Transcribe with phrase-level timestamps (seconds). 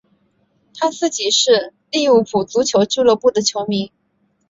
[0.73, 3.91] 他自己是利物浦足球俱乐部的球迷。